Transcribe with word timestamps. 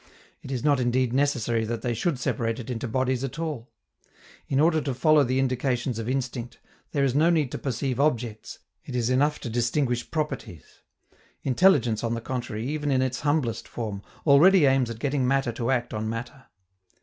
It 0.41 0.49
is 0.51 0.63
not 0.63 0.79
indeed 0.79 1.13
necessary 1.13 1.63
that 1.65 1.83
they 1.83 1.93
should 1.93 2.17
separate 2.17 2.57
it 2.57 2.71
into 2.71 2.87
bodies 2.87 3.23
at 3.23 3.37
all. 3.37 3.69
In 4.47 4.59
order 4.59 4.81
to 4.81 4.95
follow 4.95 5.23
the 5.23 5.37
indications 5.37 5.99
of 5.99 6.09
instinct, 6.09 6.59
there 6.91 7.03
is 7.03 7.13
no 7.13 7.29
need 7.29 7.51
to 7.51 7.59
perceive 7.59 7.99
objects, 7.99 8.57
it 8.83 8.95
is 8.95 9.11
enough 9.11 9.37
to 9.41 9.47
distinguish 9.51 10.09
properties. 10.09 10.79
Intelligence, 11.43 12.03
on 12.03 12.15
the 12.15 12.19
contrary, 12.21 12.65
even 12.67 12.89
in 12.89 13.03
its 13.03 13.19
humblest 13.19 13.67
form, 13.67 14.01
already 14.25 14.65
aims 14.65 14.89
at 14.89 14.97
getting 14.97 15.27
matter 15.27 15.51
to 15.51 15.69
act 15.69 15.93
on 15.93 16.09
matter. 16.09 16.47